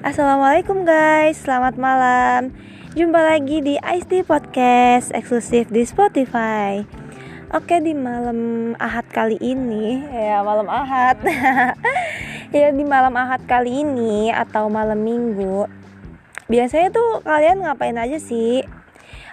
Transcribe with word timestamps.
Assalamualaikum 0.00 0.88
guys, 0.88 1.44
selamat 1.44 1.76
malam. 1.76 2.56
Jumpa 2.96 3.20
lagi 3.20 3.60
di 3.60 3.76
IST 3.76 4.24
Podcast 4.24 5.12
eksklusif 5.12 5.68
di 5.68 5.84
Spotify. 5.84 6.80
Oke 7.52 7.84
di 7.84 7.92
malam 7.92 8.72
Ahad 8.80 9.04
kali 9.12 9.36
ini 9.44 10.00
Ya 10.08 10.40
malam 10.40 10.72
Ahad. 10.72 11.20
Ya 12.56 12.72
di 12.72 12.80
malam 12.80 13.12
Ahad 13.12 13.44
kali 13.44 13.84
ini 13.84 14.30
Atau 14.32 14.70
malam 14.72 15.02
Minggu 15.02 15.68
Biasanya 16.48 16.94
tuh 16.94 17.20
kalian 17.20 17.60
ngapain 17.66 17.98
aja 18.00 18.16
sih? 18.16 18.64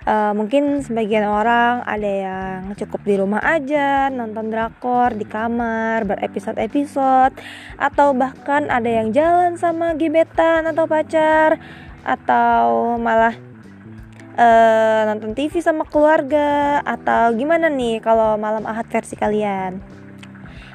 Uh, 0.08 0.32
mungkin 0.32 0.80
sebagian 0.80 1.28
orang 1.28 1.84
ada 1.84 2.08
yang 2.08 2.60
cukup 2.80 3.04
di 3.04 3.20
rumah 3.20 3.44
aja 3.44 4.08
nonton 4.08 4.48
drakor 4.48 5.14
di 5.14 5.28
kamar 5.28 6.08
berepisode-episode 6.08 7.36
atau 7.76 8.16
bahkan 8.16 8.72
ada 8.72 8.88
yang 8.88 9.12
jalan 9.12 9.60
sama 9.60 9.94
gebetan 10.00 10.64
atau 10.72 10.88
pacar 10.88 11.60
atau 12.08 12.96
malah 12.96 13.36
uh, 14.40 15.02
nonton 15.12 15.36
TV 15.36 15.60
sama 15.60 15.84
keluarga 15.84 16.80
atau 16.88 17.36
gimana 17.36 17.68
nih 17.68 18.00
kalau 18.00 18.40
malam 18.40 18.64
ahad 18.64 18.88
versi 18.88 19.20
kalian? 19.20 19.84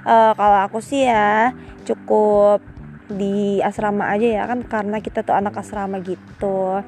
Uh, 0.02 0.35
kalau 0.35 0.59
aku 0.66 0.83
sih 0.83 1.07
ya 1.09 1.55
cukup 1.87 2.59
di 3.07 3.62
asrama 3.62 4.10
aja 4.10 4.27
ya 4.27 4.43
kan 4.51 4.66
karena 4.66 4.99
kita 4.99 5.23
tuh 5.23 5.37
anak 5.37 5.55
asrama 5.62 6.02
gitu 6.02 6.83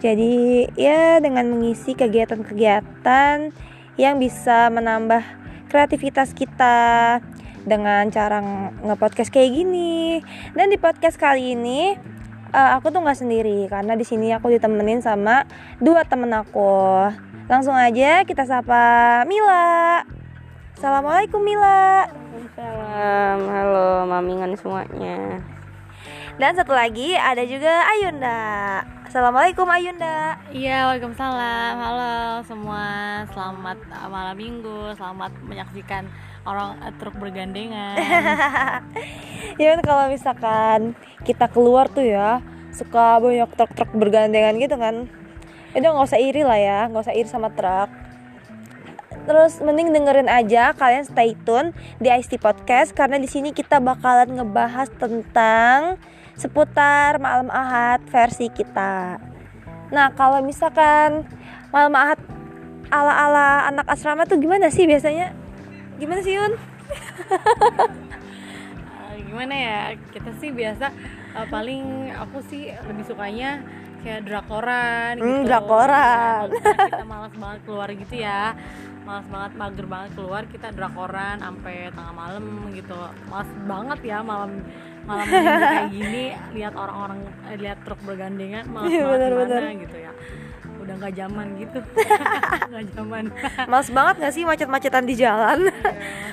jadi 0.00 0.64
ya 0.80 1.20
dengan 1.20 1.44
mengisi 1.52 1.92
kegiatan-kegiatan 1.92 3.52
yang 4.00 4.16
bisa 4.16 4.72
menambah 4.72 5.20
kreativitas 5.68 6.32
kita 6.32 7.20
dengan 7.68 8.08
cara 8.08 8.40
nge-podcast 8.80 9.28
kayak 9.28 9.52
gini. 9.52 10.24
Dan 10.56 10.72
di 10.72 10.80
podcast 10.80 11.20
kali 11.20 11.52
ini 11.52 11.92
uh, 12.56 12.80
aku 12.80 12.88
tuh 12.88 13.04
nggak 13.04 13.20
sendiri 13.20 13.68
karena 13.68 13.92
di 13.92 14.08
sini 14.08 14.32
aku 14.32 14.48
ditemenin 14.48 15.04
sama 15.04 15.44
dua 15.78 16.08
temen 16.08 16.32
aku. 16.32 17.12
Langsung 17.46 17.76
aja 17.76 18.24
kita 18.24 18.48
sapa 18.48 19.22
Mila. 19.28 20.00
Assalamualaikum 20.80 21.44
Mila. 21.44 22.08
Waalaikumsalam. 22.08 23.38
Halo 23.52 23.88
mamingan 24.08 24.56
semuanya. 24.56 25.59
Dan 26.40 26.56
satu 26.56 26.72
lagi 26.72 27.12
ada 27.16 27.44
juga 27.44 27.84
Ayunda. 27.84 28.40
Assalamualaikum 29.04 29.66
Ayunda. 29.68 30.40
Iya, 30.48 30.88
waalaikumsalam. 30.88 31.74
Halo 31.76 32.14
semua, 32.48 32.84
selamat 33.34 33.78
malam 34.08 34.36
minggu, 34.38 34.96
selamat 34.96 35.34
menyaksikan 35.44 36.08
orang 36.48 36.80
uh, 36.80 36.92
truk 36.96 37.12
bergandengan. 37.20 37.98
ya 39.60 39.66
kan 39.76 39.80
kalau 39.84 40.04
misalkan 40.08 40.80
kita 41.28 41.50
keluar 41.52 41.92
tuh 41.92 42.08
ya, 42.08 42.40
suka 42.72 43.20
banyak 43.20 43.50
truk-truk 43.58 43.90
bergandengan 43.92 44.56
gitu 44.56 44.80
kan. 44.80 45.10
Itu 45.76 45.84
nggak 45.84 46.08
usah 46.08 46.20
iri 46.22 46.40
lah 46.40 46.56
ya, 46.56 46.80
nggak 46.88 47.04
usah 47.04 47.16
iri 47.16 47.28
sama 47.28 47.52
truk. 47.52 47.99
Terus 49.28 49.60
mending 49.60 49.92
dengerin 49.92 50.30
aja 50.32 50.72
kalian 50.72 51.04
stay 51.04 51.36
tune 51.44 51.76
di 52.00 52.08
IST 52.08 52.40
Podcast 52.40 52.96
karena 52.96 53.20
di 53.20 53.28
sini 53.28 53.52
kita 53.52 53.76
bakalan 53.78 54.40
ngebahas 54.40 54.88
tentang 54.96 56.00
seputar 56.40 57.20
malam 57.20 57.52
ahad 57.52 58.00
versi 58.08 58.48
kita. 58.48 59.20
Nah 59.92 60.08
kalau 60.16 60.40
misalkan 60.40 61.28
malam 61.68 61.92
ahad 61.92 62.18
ala-ala 62.88 63.68
anak 63.68 63.86
asrama 63.86 64.24
tuh 64.24 64.40
gimana 64.40 64.72
sih 64.72 64.88
biasanya? 64.88 65.36
Gimana 66.00 66.24
sih 66.24 66.34
Yun? 66.34 66.52
uh, 68.96 69.14
gimana 69.28 69.54
ya 69.54 69.78
kita 70.10 70.32
sih 70.40 70.50
biasa 70.50 70.90
uh, 71.36 71.46
paling 71.52 72.10
aku 72.16 72.42
sih 72.48 72.72
lebih 72.88 73.04
sukanya 73.04 73.62
kayak 74.00 74.20
drakoran 74.26 75.14
hmm, 75.20 75.24
gitu. 75.24 75.46
drakoran. 75.48 76.46
Ya, 76.56 76.74
kita 76.88 77.06
malas 77.06 77.34
banget 77.36 77.60
keluar 77.68 77.88
gitu 77.92 78.14
ya. 78.16 78.42
Malas 79.04 79.26
banget 79.28 79.52
mager 79.56 79.86
banget 79.86 80.10
keluar. 80.16 80.42
Kita 80.48 80.68
drakoran 80.72 81.36
sampai 81.40 81.76
tengah 81.92 82.14
malam 82.14 82.44
gitu. 82.72 82.98
Malas 83.28 83.50
banget 83.68 83.98
ya 84.04 84.18
malam 84.24 84.50
malam 85.04 85.26
kayak 85.76 85.92
gini. 85.92 86.24
Lihat 86.56 86.74
orang-orang 86.74 87.18
eh, 87.52 87.56
lihat 87.60 87.78
truk 87.84 88.00
bergandengan 88.04 88.64
malas 88.68 88.90
ya, 88.90 89.04
banget 89.04 89.20
bener, 89.20 89.60
gimana 89.60 89.80
gitu 89.84 89.96
ya. 90.00 90.12
Udah 90.80 90.94
nggak 90.96 91.14
zaman 91.14 91.46
gitu. 91.60 91.78
Nggak 92.70 92.84
zaman. 92.96 93.24
Males 93.68 93.90
banget 93.92 94.14
nggak 94.16 94.34
sih 94.34 94.42
macet-macetan 94.48 95.04
di 95.04 95.14
jalan? 95.18 95.60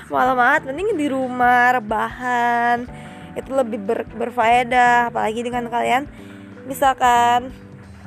Yeah. 0.07 0.13
malam 0.13 0.39
banget. 0.39 0.61
Mending 0.71 0.89
di 0.95 1.07
rumah 1.11 1.75
rebahan. 1.75 2.87
Itu 3.35 3.51
lebih 3.51 3.83
ber 3.83 3.99
berfaedah. 4.07 5.11
Apalagi 5.11 5.43
dengan 5.43 5.67
kalian 5.67 6.07
misalkan 6.67 7.49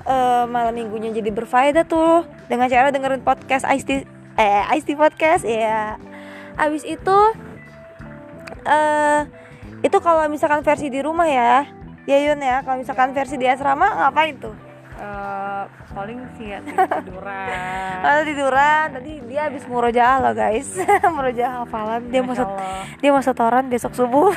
uh, 0.04 0.44
malam 0.46 0.76
minggunya 0.76 1.10
jadi 1.10 1.32
berfaedah 1.32 1.88
tuh 1.88 2.28
dengan 2.46 2.68
cara 2.68 2.92
dengerin 2.92 3.24
podcast 3.24 3.64
IST 3.66 4.04
eh 4.36 4.62
IST 4.76 4.94
podcast 4.94 5.42
ya 5.48 5.96
abis 6.60 6.84
itu 6.84 7.18
eh 8.68 8.68
uh, 8.68 9.20
itu 9.80 9.96
kalau 10.04 10.28
misalkan 10.28 10.60
versi 10.60 10.92
di 10.92 11.00
rumah 11.00 11.24
ya 11.24 11.64
ya 12.04 12.18
Yun 12.20 12.40
ya 12.40 12.60
kalau 12.60 12.84
misalkan 12.84 13.16
versi 13.16 13.40
di 13.40 13.48
asrama 13.48 13.88
ngapain 14.04 14.36
tuh? 14.36 14.52
Uh, 15.00 15.64
paling 15.96 16.20
sih 16.36 16.50
ya 16.52 16.60
tiduran. 16.60 17.96
Oh, 18.04 18.20
tiduran 18.20 18.86
tadi 18.92 19.12
dia 19.24 19.48
habis 19.48 19.64
murojaah 19.64 20.16
loh 20.20 20.34
guys. 20.36 20.68
Murojaah 21.16 21.64
hafalan 21.64 22.12
dia 22.12 22.20
mau 22.20 22.36
dia 23.00 23.10
mau 23.14 23.24
setoran 23.24 23.72
besok 23.72 23.96
subuh. 23.96 24.28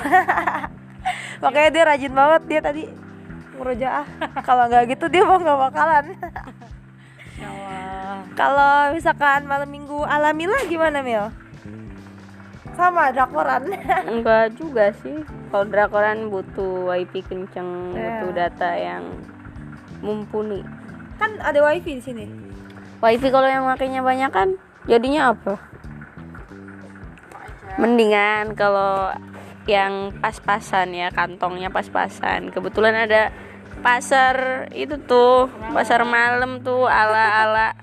Makanya 1.43 1.69
dia 1.75 1.83
rajin 1.83 2.13
banget 2.15 2.41
dia 2.47 2.59
tadi 2.63 2.83
murojaah 3.55 4.05
kalau 4.47 4.67
nggak 4.69 4.97
gitu 4.97 5.05
dia 5.09 5.23
mau 5.23 5.37
nggak 5.37 5.59
bakalan. 5.69 6.05
Kalau 8.33 8.95
misalkan 8.95 9.45
malam 9.45 9.69
minggu 9.69 10.01
alamilah 10.09 10.65
gimana 10.65 11.05
Mil? 11.05 11.29
sama 12.73 13.13
drakoran. 13.13 13.69
Enggak 14.09 14.57
juga 14.57 14.91
sih. 15.01 15.21
Kalau 15.53 15.65
drakoran 15.69 16.33
butuh 16.33 16.89
wifi 16.89 17.21
kenceng 17.21 17.93
yeah. 17.93 18.19
butuh 18.21 18.31
data 18.33 18.69
yang 18.73 19.03
mumpuni. 20.01 20.65
Kan 21.21 21.37
ada 21.39 21.61
wifi 21.61 22.01
di 22.01 22.03
sini. 22.03 22.25
Wifi 22.99 23.29
kalau 23.29 23.45
yang 23.45 23.69
makainya 23.69 24.01
banyak 24.01 24.31
kan 24.33 24.57
jadinya 24.89 25.33
apa? 25.33 25.61
Mendingan 27.77 28.53
kalau 28.53 29.13
yang 29.65 30.11
pas-pasan 30.19 30.91
ya 30.91 31.07
kantongnya 31.11 31.71
pas-pasan. 31.71 32.51
Kebetulan 32.51 33.07
ada 33.07 33.31
pasar 33.83 34.67
itu 34.71 34.95
tuh 35.03 35.51
pasar 35.75 36.03
malam 36.07 36.63
tuh 36.63 36.87
ala-ala 36.87 37.75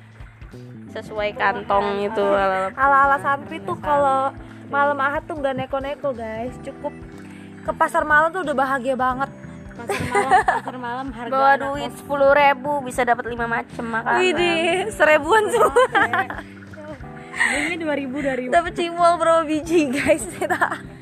sesuai 0.90 1.38
kantong 1.38 2.02
itu 2.10 2.24
ala 2.24 2.72
ala 2.74 3.16
santri 3.22 3.62
tuh 3.62 3.78
kalau 3.78 4.34
malam 4.72 4.98
ahad 4.98 5.22
tuh 5.24 5.38
nggak 5.38 5.56
neko-neko 5.56 6.12
guys. 6.12 6.52
Cukup 6.60 6.92
ke 7.64 7.72
pasar 7.76 8.04
malam 8.04 8.32
tuh 8.32 8.44
udah 8.44 8.56
bahagia 8.56 8.96
banget. 8.96 9.30
Pasar 9.80 10.00
malam 10.12 10.32
pasar 10.44 10.76
malam 10.76 11.06
harga 11.16 11.32
bawa 11.32 11.52
duit 11.56 11.92
sepuluh 11.96 12.30
ribu 12.36 12.84
bisa 12.84 13.00
dapat 13.08 13.24
lima 13.32 13.48
macam 13.48 13.84
makanan. 13.88 14.20
Widih, 14.20 14.92
seribuan 14.92 15.44
semua. 15.48 15.88
Ini 17.40 17.80
dua 17.80 17.94
ribu 17.96 18.20
dua 18.20 18.36
ribu. 18.36 18.52
Dapat 18.52 18.72
cimol 18.76 19.16
berapa 19.16 19.48
biji 19.48 19.88
guys 19.88 20.28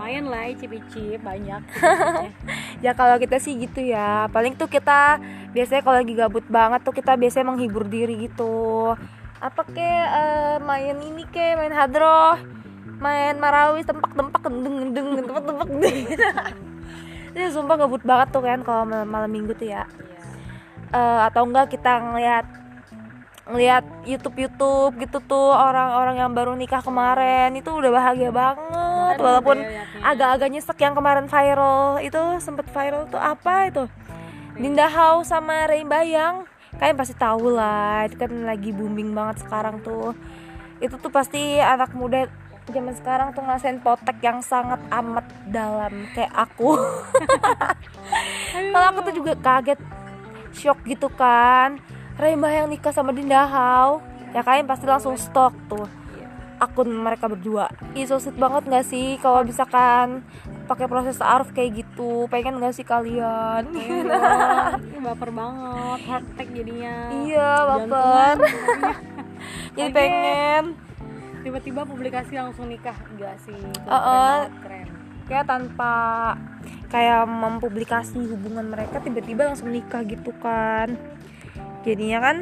lumayan 0.00 0.32
lah 0.32 0.48
icip-icip 0.48 1.20
banyak. 1.20 1.60
Ya 2.80 2.96
kalau 2.96 3.20
kita 3.20 3.36
sih 3.36 3.60
gitu 3.60 3.84
ya. 3.84 4.24
Paling 4.32 4.56
tuh 4.56 4.64
kita 4.64 5.20
biasanya 5.52 5.84
kalau 5.84 6.00
lagi 6.00 6.16
gabut 6.16 6.48
banget 6.48 6.80
tuh 6.80 6.96
kita 6.96 7.12
biasanya 7.12 7.52
menghibur 7.52 7.84
diri 7.84 8.24
gitu. 8.24 8.96
Apa 9.36 9.68
ke 9.68 9.84
uh, 10.08 10.56
main 10.64 10.96
ini 10.96 11.28
ke 11.28 11.60
main 11.60 11.76
hadroh 11.76 12.40
main 12.96 13.36
marawis 13.36 13.84
tempak 13.84 14.16
tempak 14.16 14.48
deng 14.48 14.96
deng 14.96 15.08
tempak 15.20 15.44
tempak 15.44 15.68
ini 17.36 17.44
sumpah 17.52 17.76
ngebut 17.80 18.04
banget 18.04 18.28
tuh 18.32 18.44
kan 18.44 18.60
kalau 18.64 18.88
malam, 18.88 19.08
malam 19.12 19.28
minggu 19.28 19.52
tuh 19.52 19.68
ya. 19.68 19.84
Uh, 20.96 21.28
atau 21.28 21.44
enggak 21.44 21.76
kita 21.76 22.00
ngeliat 22.00 22.48
ngeliat 23.44 23.84
YouTube 24.08 24.40
YouTube 24.40 24.96
gitu 25.04 25.20
tuh 25.20 25.52
orang-orang 25.52 26.16
yang 26.16 26.32
baru 26.32 26.56
nikah 26.56 26.80
kemarin. 26.80 27.52
Itu 27.60 27.76
udah 27.76 27.92
bahagia 27.92 28.32
banget 28.32 28.99
walaupun 29.18 29.58
agak-agak 30.04 30.48
nyesek 30.52 30.78
yang 30.78 30.94
kemarin 30.94 31.26
viral. 31.26 31.98
Itu 31.98 32.38
sempet 32.38 32.70
viral 32.70 33.10
tuh 33.10 33.18
apa 33.18 33.66
itu? 33.66 33.84
Dinda 34.54 34.86
House 34.86 35.32
sama 35.32 35.66
Rain 35.66 35.88
Bayang. 35.88 36.46
Kalian 36.78 36.96
pasti 36.96 37.14
tahu 37.18 37.50
lah 37.50 38.06
itu 38.06 38.14
kan 38.14 38.30
lagi 38.46 38.70
booming 38.70 39.10
banget 39.10 39.42
sekarang 39.42 39.82
tuh. 39.82 40.14
Itu 40.78 40.96
tuh 41.00 41.10
pasti 41.10 41.58
anak 41.58 41.92
muda 41.96 42.30
zaman 42.70 42.94
sekarang 42.94 43.34
tuh 43.34 43.42
ngerasain 43.42 43.82
potek 43.82 44.22
yang 44.22 44.38
sangat 44.40 44.78
amat 44.94 45.26
dalam 45.50 46.06
kayak 46.14 46.30
aku. 46.30 46.78
Kalau 48.70 48.86
aku 48.94 49.00
tuh 49.10 49.14
juga 49.18 49.32
kaget 49.34 49.80
shock 50.54 50.78
gitu 50.86 51.10
kan. 51.10 51.82
Remba 52.20 52.52
yang 52.52 52.70
nikah 52.70 52.94
sama 52.94 53.10
Dinda 53.10 53.48
Hau. 53.48 54.04
Ya 54.30 54.46
kalian 54.46 54.70
pasti 54.70 54.86
langsung 54.86 55.18
stok 55.18 55.50
tuh 55.66 55.99
akun 56.60 56.92
mereka 56.92 57.26
berdua. 57.26 57.72
Ih 57.96 58.04
so 58.04 58.20
sweet 58.20 58.36
banget 58.36 58.68
gak 58.68 58.86
sih 58.86 59.16
kalau 59.24 59.40
misalkan 59.40 60.20
pakai 60.68 60.86
proses 60.86 61.16
taaruf 61.16 61.50
kayak 61.56 61.82
gitu? 61.82 62.28
Pengen 62.28 62.60
gak 62.60 62.76
sih 62.76 62.84
kalian? 62.84 63.64
Iya, 63.80 65.00
baper 65.00 65.30
banget 65.32 66.00
hard 66.04 66.26
tag 66.36 66.48
jadinya. 66.52 66.96
Iya 67.08 67.50
baper. 67.64 68.36
Jadi 69.76 69.88
Oke. 69.88 69.96
pengen. 69.96 70.64
Tiba-tiba 71.40 71.80
publikasi 71.88 72.36
langsung 72.36 72.68
nikah. 72.68 72.94
Enggak 73.08 73.40
sih. 73.48 73.56
Itu 73.56 73.88
Uh-uh. 73.88 74.44
banget, 74.44 74.52
keren. 74.60 74.88
Kayak 75.24 75.46
tanpa 75.48 75.94
kayak 76.92 77.24
mempublikasi 77.24 78.20
hubungan 78.28 78.68
mereka 78.68 79.00
tiba-tiba 79.00 79.48
langsung 79.48 79.72
nikah 79.72 80.04
gitu 80.04 80.36
kan. 80.44 81.00
Jadinya 81.80 82.20
kan 82.20 82.36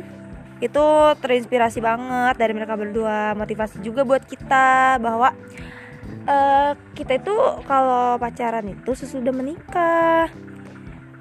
itu 0.59 0.87
terinspirasi 1.23 1.79
banget 1.79 2.35
dari 2.35 2.51
mereka 2.51 2.75
berdua 2.75 3.35
motivasi 3.39 3.79
juga 3.79 4.03
buat 4.03 4.27
kita 4.27 4.99
bahwa 4.99 5.31
eh, 6.27 6.73
kita 6.99 7.23
itu 7.23 7.35
kalau 7.67 8.19
pacaran 8.19 8.67
itu 8.67 8.91
sesudah 8.95 9.31
menikah. 9.31 10.27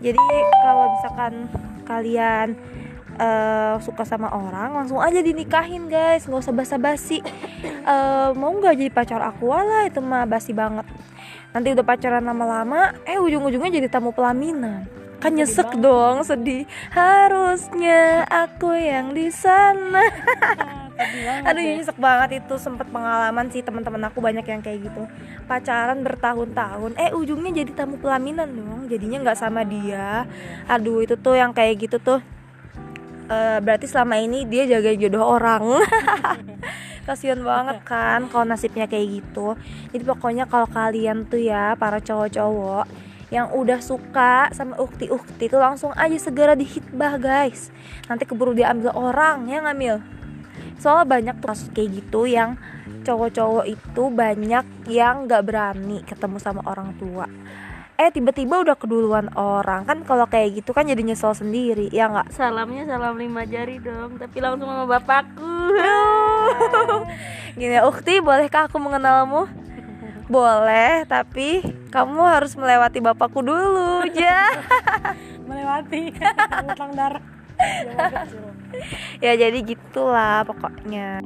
Jadi 0.01 0.25
kalau 0.61 0.85
misalkan 0.97 1.33
kalian 1.85 2.57
eh, 3.21 3.75
suka 3.85 4.03
sama 4.09 4.33
orang 4.33 4.73
langsung 4.73 4.97
aja 4.97 5.21
dinikahin 5.21 5.85
guys. 5.85 6.25
Nggak 6.25 6.41
usah 6.41 6.55
basa-basi. 6.57 7.21
Eh, 7.87 8.29
mau 8.33 8.51
nggak 8.57 8.73
jadi 8.73 8.91
pacar 8.91 9.21
aku? 9.21 9.53
Lah 9.53 9.85
itu 9.85 10.01
mah 10.01 10.25
basi 10.25 10.49
banget. 10.49 10.83
Nanti 11.53 11.77
udah 11.77 11.85
pacaran 11.85 12.25
lama-lama 12.25 12.93
eh 13.05 13.21
ujung-ujungnya 13.21 13.81
jadi 13.81 13.87
tamu 13.87 14.11
pelaminan 14.11 14.96
kan 15.17 15.33
nyesek 15.33 15.77
dong 15.81 16.21
sedih. 16.21 16.69
Harusnya 16.93 18.25
aku 18.29 18.73
yang 18.73 19.13
di 19.17 19.33
sana. 19.33 20.05
Aduh 21.45 21.61
deh. 21.61 21.77
nyesek 21.81 21.97
banget 21.97 22.45
itu. 22.45 22.55
Sempet 22.57 22.89
pengalaman 22.89 23.49
sih 23.49 23.61
teman-teman 23.61 24.09
aku 24.09 24.21
banyak 24.21 24.45
yang 24.45 24.61
kayak 24.61 24.89
gitu. 24.89 25.05
Pacaran 25.45 26.01
bertahun-tahun. 26.05 26.97
Eh 26.97 27.13
ujungnya 27.13 27.63
jadi 27.63 27.71
tamu 27.73 27.97
pelaminan 27.97 28.49
dong. 28.49 28.79
Jadinya 28.89 29.25
nggak 29.25 29.39
sama 29.39 29.65
dia. 29.65 30.25
Aduh 30.69 31.05
itu 31.05 31.17
tuh 31.17 31.37
yang 31.37 31.53
kayak 31.53 31.89
gitu 31.89 31.97
tuh. 32.01 32.21
Eh, 33.27 33.59
berarti 33.59 33.91
selama 33.91 34.23
ini 34.23 34.47
dia 34.47 34.63
jaga 34.63 34.95
jodoh 34.95 35.25
orang. 35.35 35.83
Kasihan 37.07 37.39
banget 37.39 37.83
kan 37.87 38.27
kalau 38.31 38.43
nasibnya 38.43 38.87
kayak 38.87 39.23
gitu. 39.23 39.55
Jadi 39.95 40.03
pokoknya 40.03 40.47
kalau 40.47 40.67
kalian 40.67 41.27
tuh 41.27 41.39
ya 41.39 41.75
para 41.79 42.03
cowok-cowok 42.03 43.06
yang 43.27 43.51
udah 43.51 43.83
suka 43.83 44.47
sama 44.55 44.79
ukti-ukti 44.79 45.51
itu 45.51 45.57
langsung 45.59 45.91
aja 45.95 46.15
segera 46.15 46.55
dihitbah 46.55 47.19
guys. 47.19 47.71
Nanti 48.07 48.23
keburu 48.23 48.55
diambil 48.55 48.95
orang 48.95 49.47
ya 49.51 49.59
ngambil 49.63 50.17
soalnya 50.77 51.05
banyak 51.09 51.35
tuh 51.41 51.47
kasus 51.51 51.69
kayak 51.73 51.89
gitu 52.01 52.29
yang 52.29 52.55
cowok-cowok 53.03 53.65
itu 53.65 54.03
banyak 54.13 54.65
yang 54.89 55.25
nggak 55.25 55.43
berani 55.45 56.05
ketemu 56.05 56.37
sama 56.37 56.61
orang 56.69 56.93
tua. 57.01 57.25
Eh 57.97 58.13
tiba-tiba 58.13 58.61
udah 58.61 58.77
keduluan 58.77 59.33
orang. 59.33 59.89
Kan 59.89 60.05
kalau 60.05 60.29
kayak 60.29 60.61
gitu 60.61 60.69
kan 60.69 60.85
jadi 60.85 61.01
nyesel 61.01 61.33
sendiri 61.33 61.89
ya 61.89 62.05
nggak? 62.13 62.29
Salamnya 62.29 62.85
salam 62.85 63.17
lima 63.17 63.41
jari 63.49 63.81
dong 63.81 64.21
tapi 64.21 64.37
langsung 64.37 64.69
sama 64.69 64.85
bapakku. 64.85 65.55
Gini 67.57 67.73
ya, 67.73 67.89
Ukti, 67.89 68.21
bolehkah 68.21 68.69
aku 68.69 68.77
mengenalmu? 68.77 69.49
Boleh, 70.27 71.07
tapi 71.07 71.63
kamu 71.87 72.19
harus 72.19 72.53
melewati 72.59 72.99
bapakku 72.99 73.39
dulu, 73.39 74.03
ya. 74.15 74.51
melewati 75.47 76.11
utang 76.75 76.91
darah 76.93 77.23
ya 79.17 79.33
jadi 79.33 79.57
gitulah 79.65 80.45
pokoknya. 80.45 81.21